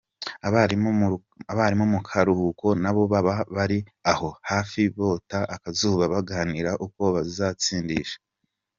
Abarimu 1.51 1.83
mu 1.91 1.99
karuhuko 2.07 2.67
nabo 2.83 3.01
baba 3.11 3.33
bari 3.55 3.79
aho 4.11 4.29
hafi 4.49 4.81
bota 4.97 5.39
akazuba 5.55 6.03
baganira 6.13 6.71
uko 6.85 7.01
bazatsindisha. 7.15 8.17